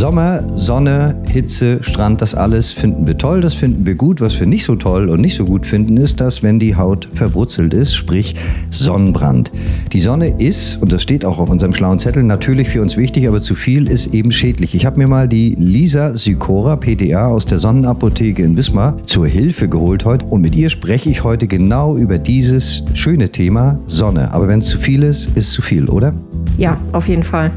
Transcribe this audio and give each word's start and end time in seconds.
Sommer, 0.00 0.42
Sonne, 0.56 1.14
Hitze, 1.28 1.80
Strand, 1.82 2.22
das 2.22 2.34
alles 2.34 2.72
finden 2.72 3.06
wir 3.06 3.18
toll, 3.18 3.42
das 3.42 3.52
finden 3.52 3.84
wir 3.84 3.94
gut. 3.96 4.22
Was 4.22 4.40
wir 4.40 4.46
nicht 4.46 4.64
so 4.64 4.74
toll 4.74 5.10
und 5.10 5.20
nicht 5.20 5.34
so 5.34 5.44
gut 5.44 5.66
finden, 5.66 5.98
ist, 5.98 6.22
dass 6.22 6.42
wenn 6.42 6.58
die 6.58 6.74
Haut 6.74 7.06
verwurzelt 7.14 7.74
ist, 7.74 7.94
sprich 7.94 8.34
Sonnenbrand. 8.70 9.52
Die 9.92 10.00
Sonne 10.00 10.28
ist, 10.38 10.80
und 10.80 10.90
das 10.90 11.02
steht 11.02 11.22
auch 11.22 11.38
auf 11.38 11.50
unserem 11.50 11.74
schlauen 11.74 11.98
Zettel, 11.98 12.22
natürlich 12.22 12.70
für 12.70 12.80
uns 12.80 12.96
wichtig, 12.96 13.28
aber 13.28 13.42
zu 13.42 13.54
viel 13.54 13.88
ist 13.88 14.14
eben 14.14 14.32
schädlich. 14.32 14.74
Ich 14.74 14.86
habe 14.86 14.96
mir 14.96 15.06
mal 15.06 15.28
die 15.28 15.54
Lisa 15.58 16.16
Sykora, 16.16 16.76
PTA 16.76 17.26
aus 17.26 17.44
der 17.44 17.58
Sonnenapotheke 17.58 18.42
in 18.42 18.56
Wismar, 18.56 18.96
zur 19.02 19.26
Hilfe 19.26 19.68
geholt 19.68 20.06
heute 20.06 20.24
und 20.24 20.40
mit 20.40 20.56
ihr 20.56 20.70
spreche 20.70 21.10
ich 21.10 21.24
heute 21.24 21.46
genau 21.46 21.98
über 21.98 22.16
dieses 22.16 22.84
schöne 22.94 23.30
Thema 23.30 23.78
Sonne. 23.84 24.32
Aber 24.32 24.48
wenn 24.48 24.60
es 24.60 24.68
zu 24.68 24.78
viel 24.78 25.02
ist, 25.02 25.26
ist 25.36 25.52
zu 25.52 25.60
viel, 25.60 25.90
oder? 25.90 26.14
Ja, 26.56 26.80
auf 26.92 27.06
jeden 27.06 27.22
Fall. 27.22 27.50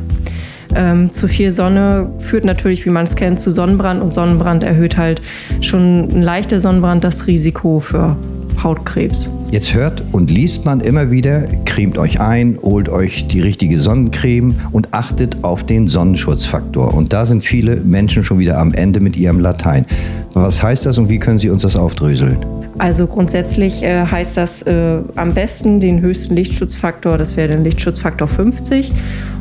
Ähm, 0.76 1.12
zu 1.12 1.28
viel 1.28 1.52
Sonne 1.52 2.10
führt 2.20 2.46
natürlich, 2.46 2.86
wie 2.86 2.90
man 2.90 3.06
es 3.06 3.16
kennt, 3.16 3.40
zu 3.40 3.52
Sonnenbrand 3.52 4.02
und 4.02 4.14
Sonnenbrand 4.14 4.64
erhöht 4.64 4.98
halt 4.98 5.22
schon 5.62 6.10
ein 6.10 6.22
leichter 6.22 6.60
Sonnenbrand 6.60 7.04
das 7.04 7.28
Risiko 7.28 7.80
für 7.80 8.16
Hautkrebs. 8.62 9.30
Jetzt 9.52 9.74
hört 9.74 10.04
und 10.12 10.32
liest 10.32 10.66
man 10.66 10.80
immer 10.80 11.12
wieder, 11.12 11.48
cremt 11.66 11.98
euch 11.98 12.20
ein, 12.20 12.58
holt 12.62 12.90
euch 12.90 13.28
die 13.28 13.42
richtige 13.42 13.80
Sonnencreme 13.80 14.56
und 14.72 14.94
achtet 14.94 15.44
auf 15.44 15.64
den 15.64 15.88
Sonnenschutzfaktor. 15.88 16.94
Und 16.94 17.14
da 17.14 17.26
sind 17.26 17.44
viele 17.44 17.78
Menschen 17.78 18.24
schon 18.24 18.40
wieder 18.40 18.58
am 18.58 18.74
Ende 18.74 19.00
mit 19.00 19.16
ihrem 19.16 19.40
Latein. 19.40 19.86
Was 20.34 20.64
heißt 20.64 20.86
das 20.86 20.98
und 20.98 21.10
wie 21.10 21.20
können 21.20 21.40
Sie 21.40 21.50
uns 21.50 21.62
das 21.62 21.76
aufdröseln? 21.76 22.38
Also 22.78 23.08
grundsätzlich 23.08 23.84
äh, 23.84 24.06
heißt 24.06 24.36
das 24.38 24.64
äh, 24.64 25.00
am 25.16 25.34
besten 25.34 25.80
den 25.80 26.02
höchsten 26.02 26.36
Lichtschutzfaktor, 26.36 27.18
das 27.18 27.38
wäre 27.38 27.50
der 27.50 27.60
Lichtschutzfaktor 27.60 28.28
50. 28.28 28.92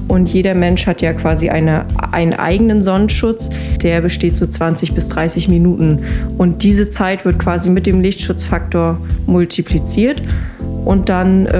Und 0.08 0.28
jeder 0.28 0.54
Mensch 0.54 0.86
hat 0.86 1.00
ja 1.00 1.12
quasi 1.12 1.48
eine, 1.48 1.86
einen 2.10 2.34
eigenen 2.34 2.82
Sonnenschutz, 2.82 3.48
der 3.82 4.00
besteht 4.00 4.36
so 4.36 4.46
20 4.46 4.94
bis 4.94 5.08
30 5.08 5.48
Minuten. 5.48 6.00
Und 6.36 6.62
diese 6.62 6.90
Zeit 6.90 7.24
wird 7.24 7.38
quasi 7.38 7.70
mit 7.70 7.86
dem 7.86 8.00
Lichtschutzfaktor 8.00 8.98
multipliziert. 9.26 10.22
Und 10.84 11.08
dann 11.08 11.46
äh, 11.46 11.52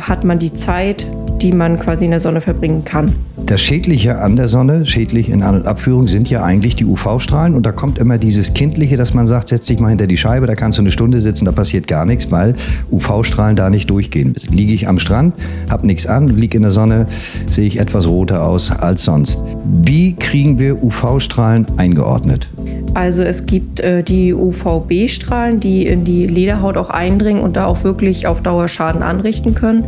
hat 0.00 0.24
man 0.24 0.38
die 0.38 0.54
Zeit, 0.54 1.06
die 1.40 1.52
man 1.52 1.78
quasi 1.78 2.06
in 2.06 2.10
der 2.10 2.20
Sonne 2.20 2.40
verbringen 2.40 2.84
kann. 2.84 3.14
Das 3.50 3.60
Schädliche 3.60 4.20
an 4.20 4.36
der 4.36 4.46
Sonne, 4.46 4.86
schädlich 4.86 5.28
in 5.28 5.42
An- 5.42 5.56
und 5.56 5.66
Abführung, 5.66 6.06
sind 6.06 6.30
ja 6.30 6.44
eigentlich 6.44 6.76
die 6.76 6.84
UV-Strahlen. 6.84 7.56
Und 7.56 7.66
da 7.66 7.72
kommt 7.72 7.98
immer 7.98 8.16
dieses 8.16 8.54
Kindliche, 8.54 8.96
dass 8.96 9.12
man 9.12 9.26
sagt, 9.26 9.48
setz 9.48 9.66
dich 9.66 9.80
mal 9.80 9.88
hinter 9.88 10.06
die 10.06 10.16
Scheibe, 10.16 10.46
da 10.46 10.54
kannst 10.54 10.78
du 10.78 10.82
eine 10.82 10.92
Stunde 10.92 11.20
sitzen, 11.20 11.46
da 11.46 11.50
passiert 11.50 11.88
gar 11.88 12.06
nichts, 12.06 12.30
weil 12.30 12.54
UV-Strahlen 12.92 13.56
da 13.56 13.68
nicht 13.68 13.90
durchgehen. 13.90 14.36
Liege 14.52 14.72
ich 14.72 14.86
am 14.86 15.00
Strand, 15.00 15.34
habe 15.68 15.84
nichts 15.84 16.06
an, 16.06 16.28
liege 16.28 16.58
in 16.58 16.62
der 16.62 16.70
Sonne, 16.70 17.08
sehe 17.48 17.66
ich 17.66 17.80
etwas 17.80 18.06
roter 18.06 18.46
aus 18.46 18.70
als 18.70 19.02
sonst. 19.02 19.42
Wie 19.82 20.14
kriegen 20.14 20.60
wir 20.60 20.80
UV-Strahlen 20.80 21.66
eingeordnet? 21.76 22.46
Also 22.94 23.22
es 23.22 23.46
gibt 23.46 23.80
äh, 23.80 24.02
die 24.02 24.34
UVB-Strahlen, 24.34 25.60
die 25.60 25.86
in 25.86 26.04
die 26.04 26.26
Lederhaut 26.26 26.76
auch 26.76 26.90
eindringen 26.90 27.42
und 27.42 27.56
da 27.56 27.66
auch 27.66 27.84
wirklich 27.84 28.26
auf 28.26 28.42
Dauer 28.42 28.68
Schaden 28.68 29.02
anrichten 29.02 29.54
können. 29.54 29.84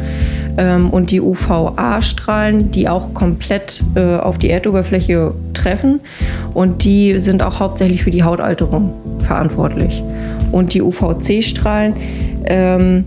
Ähm, 0.58 0.90
und 0.90 1.10
die 1.10 1.20
UVA-Strahlen, 1.20 2.70
die 2.70 2.88
auch 2.88 3.14
komplett 3.14 3.82
äh, 3.94 4.16
auf 4.16 4.38
die 4.38 4.50
Erdoberfläche 4.50 5.32
treffen. 5.54 6.00
Und 6.54 6.84
die 6.84 7.18
sind 7.20 7.42
auch 7.42 7.60
hauptsächlich 7.60 8.04
für 8.04 8.10
die 8.10 8.22
Hautalterung 8.22 8.94
verantwortlich. 9.20 10.02
Und 10.50 10.74
die 10.74 10.82
UVC-Strahlen, 10.82 11.94
ähm, 12.44 13.04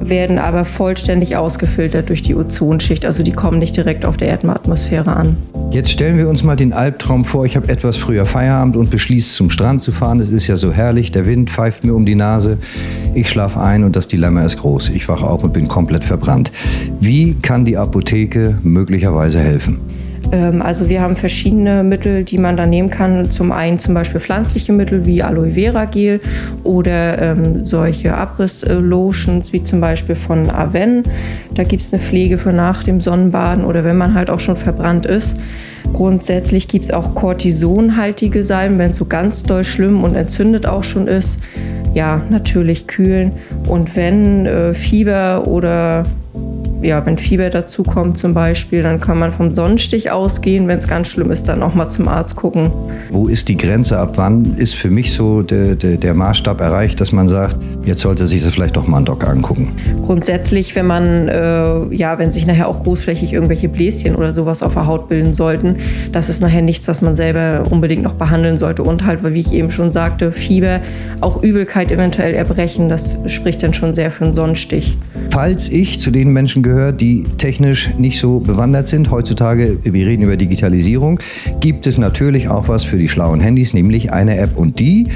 werden 0.00 0.38
aber 0.38 0.64
vollständig 0.64 1.36
ausgefiltert 1.36 2.08
durch 2.08 2.22
die 2.22 2.34
Ozonschicht. 2.34 3.04
Also 3.04 3.22
die 3.22 3.32
kommen 3.32 3.58
nicht 3.58 3.76
direkt 3.76 4.04
auf 4.04 4.16
der 4.16 4.28
Erdatmosphäre 4.28 5.14
an. 5.14 5.36
Jetzt 5.70 5.90
stellen 5.90 6.16
wir 6.16 6.28
uns 6.28 6.42
mal 6.42 6.56
den 6.56 6.72
Albtraum 6.72 7.24
vor, 7.24 7.44
ich 7.44 7.56
habe 7.56 7.68
etwas 7.68 7.96
früher 7.96 8.24
Feierabend 8.24 8.76
und 8.76 8.90
beschließe 8.90 9.34
zum 9.34 9.50
Strand 9.50 9.80
zu 9.80 9.92
fahren. 9.92 10.20
Es 10.20 10.30
ist 10.30 10.46
ja 10.46 10.56
so 10.56 10.72
herrlich, 10.72 11.10
der 11.10 11.26
Wind 11.26 11.50
pfeift 11.50 11.84
mir 11.84 11.94
um 11.94 12.06
die 12.06 12.14
Nase. 12.14 12.58
Ich 13.16 13.30
schlafe 13.30 13.58
ein 13.62 13.82
und 13.82 13.96
das 13.96 14.08
Dilemma 14.08 14.44
ist 14.44 14.58
groß. 14.58 14.90
Ich 14.90 15.08
wache 15.08 15.26
auf 15.26 15.42
und 15.42 15.54
bin 15.54 15.68
komplett 15.68 16.04
verbrannt. 16.04 16.52
Wie 17.00 17.32
kann 17.40 17.64
die 17.64 17.78
Apotheke 17.78 18.58
möglicherweise 18.62 19.40
helfen? 19.40 19.78
Ähm, 20.32 20.60
also 20.60 20.90
wir 20.90 21.00
haben 21.00 21.16
verschiedene 21.16 21.82
Mittel, 21.82 22.24
die 22.24 22.36
man 22.36 22.58
da 22.58 22.66
nehmen 22.66 22.90
kann. 22.90 23.30
Zum 23.30 23.52
einen 23.52 23.78
zum 23.78 23.94
Beispiel 23.94 24.20
pflanzliche 24.20 24.74
Mittel 24.74 25.06
wie 25.06 25.22
Aloe 25.22 25.52
Vera 25.52 25.86
Gel 25.86 26.20
oder 26.62 27.22
ähm, 27.22 27.64
solche 27.64 28.14
Abriss-Lotions 28.14 29.50
wie 29.54 29.64
zum 29.64 29.80
Beispiel 29.80 30.14
von 30.14 30.50
Aven. 30.50 31.02
Da 31.54 31.64
gibt 31.64 31.84
es 31.84 31.94
eine 31.94 32.02
Pflege 32.02 32.36
für 32.36 32.52
nach 32.52 32.84
dem 32.84 33.00
Sonnenbaden 33.00 33.64
oder 33.64 33.82
wenn 33.82 33.96
man 33.96 34.12
halt 34.12 34.28
auch 34.28 34.40
schon 34.40 34.56
verbrannt 34.56 35.06
ist. 35.06 35.38
Grundsätzlich 35.94 36.68
gibt 36.68 36.84
es 36.84 36.90
auch 36.90 37.14
Cortisonhaltige 37.14 38.44
Salben, 38.44 38.78
wenn 38.78 38.90
es 38.90 38.98
so 38.98 39.06
ganz 39.06 39.42
doll 39.44 39.64
schlimm 39.64 40.04
und 40.04 40.16
entzündet 40.16 40.66
auch 40.66 40.84
schon 40.84 41.08
ist. 41.08 41.38
Ja, 41.96 42.20
natürlich 42.28 42.86
kühlen. 42.86 43.32
Und 43.66 43.96
wenn 43.96 44.44
äh, 44.44 44.74
Fieber 44.74 45.46
oder 45.46 46.02
ja, 46.82 47.04
wenn 47.06 47.18
Fieber 47.18 47.50
dazu 47.50 47.82
kommt 47.82 48.18
zum 48.18 48.34
Beispiel, 48.34 48.82
dann 48.82 49.00
kann 49.00 49.18
man 49.18 49.32
vom 49.32 49.52
Sonnenstich 49.52 50.10
ausgehen. 50.10 50.68
Wenn 50.68 50.78
es 50.78 50.86
ganz 50.86 51.08
schlimm 51.08 51.30
ist, 51.30 51.48
dann 51.48 51.62
auch 51.62 51.74
mal 51.74 51.88
zum 51.88 52.08
Arzt 52.08 52.36
gucken. 52.36 52.70
Wo 53.10 53.28
ist 53.28 53.48
die 53.48 53.56
Grenze? 53.56 53.98
Ab 53.98 54.12
wann 54.16 54.56
ist 54.56 54.74
für 54.74 54.90
mich 54.90 55.12
so 55.12 55.42
der, 55.42 55.74
der, 55.74 55.96
der 55.96 56.14
Maßstab 56.14 56.60
erreicht, 56.60 57.00
dass 57.00 57.12
man 57.12 57.28
sagt, 57.28 57.56
jetzt 57.84 58.00
sollte 58.00 58.26
sich 58.26 58.44
das 58.44 58.54
vielleicht 58.54 58.76
doch 58.76 58.86
mal 58.86 58.98
ein 58.98 59.04
Doc 59.04 59.26
angucken? 59.26 59.72
Grundsätzlich, 60.02 60.76
wenn 60.76 60.86
man, 60.86 61.28
äh, 61.28 61.94
ja, 61.94 62.18
wenn 62.18 62.32
sich 62.32 62.46
nachher 62.46 62.68
auch 62.68 62.82
großflächig 62.82 63.32
irgendwelche 63.32 63.68
Bläschen 63.68 64.14
oder 64.14 64.34
sowas 64.34 64.62
auf 64.62 64.74
der 64.74 64.86
Haut 64.86 65.08
bilden 65.08 65.34
sollten, 65.34 65.76
das 66.12 66.28
ist 66.28 66.40
nachher 66.40 66.62
nichts, 66.62 66.88
was 66.88 67.00
man 67.02 67.16
selber 67.16 67.64
unbedingt 67.70 68.02
noch 68.02 68.14
behandeln 68.14 68.56
sollte. 68.56 68.82
Und 68.82 69.06
halt, 69.06 69.20
wie 69.24 69.40
ich 69.40 69.52
eben 69.52 69.70
schon 69.70 69.92
sagte, 69.92 70.32
Fieber, 70.32 70.80
auch 71.20 71.42
Übelkeit 71.42 71.90
eventuell 71.90 72.34
erbrechen, 72.34 72.88
das 72.88 73.18
spricht 73.26 73.62
dann 73.62 73.72
schon 73.72 73.94
sehr 73.94 74.10
für 74.10 74.24
einen 74.24 74.34
Sonnenstich. 74.34 74.98
Falls 75.30 75.68
ich 75.68 76.00
zu 76.00 76.10
den 76.10 76.30
Menschen 76.32 76.62
gehöre, 76.66 76.90
die 76.90 77.24
technisch 77.38 77.90
nicht 77.96 78.18
so 78.18 78.40
bewandert 78.40 78.88
sind, 78.88 79.12
heutzutage, 79.12 79.78
wir 79.84 80.06
reden 80.06 80.22
über 80.22 80.36
Digitalisierung, 80.36 81.20
gibt 81.60 81.86
es 81.86 81.96
natürlich 81.96 82.48
auch 82.48 82.66
was 82.66 82.82
für 82.82 82.98
die 82.98 83.08
schlauen 83.08 83.40
Handys, 83.40 83.72
nämlich 83.72 84.12
eine 84.12 84.36
App 84.36 84.56
und 84.56 84.80
die 84.80 85.06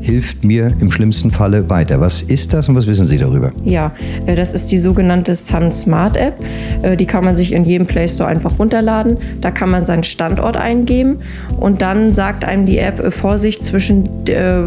hilft 0.00 0.44
mir 0.44 0.72
im 0.80 0.92
schlimmsten 0.92 1.32
Falle 1.32 1.68
weiter. 1.68 2.00
Was 2.00 2.22
ist 2.22 2.52
das 2.52 2.68
und 2.68 2.76
was 2.76 2.86
wissen 2.86 3.06
Sie 3.06 3.18
darüber? 3.18 3.50
Ja, 3.64 3.92
äh, 4.26 4.36
das 4.36 4.54
ist 4.54 4.70
die 4.70 4.78
sogenannte 4.78 5.34
Sun 5.34 5.72
Smart 5.72 6.16
App. 6.16 6.34
Äh, 6.82 6.96
die 6.96 7.06
kann 7.06 7.24
man 7.24 7.34
sich 7.34 7.52
in 7.52 7.64
jedem 7.64 7.88
Play 7.88 8.06
Store 8.06 8.28
einfach 8.28 8.58
runterladen. 8.60 9.18
Da 9.40 9.50
kann 9.50 9.70
man 9.70 9.84
seinen 9.84 10.04
Standort 10.04 10.56
eingeben 10.56 11.18
und 11.58 11.82
dann 11.82 12.12
sagt 12.12 12.44
einem 12.44 12.66
die 12.66 12.78
App, 12.78 13.00
äh, 13.00 13.10
Vorsicht, 13.10 13.64
zwischen 13.64 14.08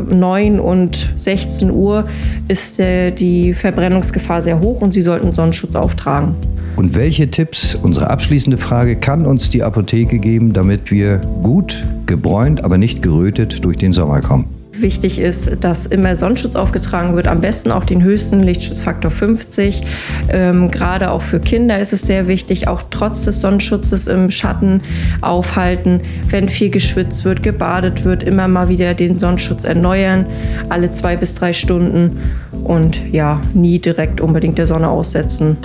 9 0.10 0.60
und 0.60 1.14
16 1.16 1.72
Uhr 1.72 2.06
ist 2.48 2.80
die 2.80 3.54
Verbrennungsgefahr 3.54 4.42
sehr 4.42 4.60
hoch 4.60 4.82
und 4.82 4.94
Sie 4.94 5.02
sollten 5.02 5.34
Sonnenschutz 5.34 5.76
auftragen. 5.76 6.33
Und 6.76 6.96
welche 6.96 7.30
Tipps, 7.30 7.76
unsere 7.76 8.10
abschließende 8.10 8.58
Frage, 8.58 8.96
kann 8.96 9.26
uns 9.26 9.50
die 9.50 9.64
Apotheke 9.64 10.20
geben, 10.20 10.54
damit 10.54 10.90
wir 10.90 11.20
gut 11.44 11.84
gebräunt, 12.08 12.64
aber 12.64 12.78
nicht 12.78 13.02
gerötet 13.02 13.64
durch 13.64 13.78
den 13.78 13.94
Sommer 13.94 14.22
kommen? 14.22 14.48
Wichtig 14.76 15.20
ist, 15.20 15.64
dass 15.64 15.86
immer 15.86 16.16
Sonnenschutz 16.16 16.56
aufgetragen 16.56 17.16
wird, 17.16 17.28
am 17.28 17.42
besten 17.42 17.72
auch 17.72 17.86
den 17.86 18.02
höchsten 18.02 18.42
Lichtschutzfaktor 18.42 19.12
50. 19.12 19.84
Ähm, 20.30 20.72
gerade 20.72 21.12
auch 21.12 21.22
für 21.22 21.40
Kinder 21.40 21.78
ist 21.80 21.94
es 21.94 22.02
sehr 22.02 22.28
wichtig, 22.28 22.68
auch 22.68 22.82
trotz 22.90 23.24
des 23.24 23.40
Sonnenschutzes 23.40 24.08
im 24.08 24.32
Schatten 24.32 24.82
aufhalten. 25.22 26.02
Wenn 26.28 26.50
viel 26.50 26.72
geschwitzt 26.72 27.24
wird, 27.24 27.44
gebadet 27.44 28.04
wird, 28.04 28.24
immer 28.24 28.48
mal 28.48 28.68
wieder 28.68 28.96
den 28.96 29.20
Sonnenschutz 29.20 29.64
erneuern, 29.64 30.26
alle 30.70 30.92
zwei 30.92 31.18
bis 31.18 31.36
drei 31.36 31.54
Stunden 31.54 32.20
und 32.64 33.00
ja, 33.12 33.42
nie 33.54 33.78
direkt 33.78 34.22
unbedingt 34.22 34.58
der 34.58 34.66
Sonne 34.66 34.90
aussetzen. 34.90 35.58